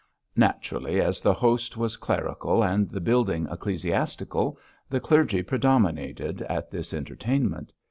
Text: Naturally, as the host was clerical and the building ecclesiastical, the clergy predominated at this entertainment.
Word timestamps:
Naturally, 0.35 0.99
as 0.99 1.21
the 1.21 1.31
host 1.31 1.77
was 1.77 1.95
clerical 1.95 2.63
and 2.63 2.89
the 2.89 2.99
building 2.99 3.47
ecclesiastical, 3.51 4.57
the 4.89 4.99
clergy 4.99 5.43
predominated 5.43 6.41
at 6.41 6.71
this 6.71 6.91
entertainment. 6.91 7.71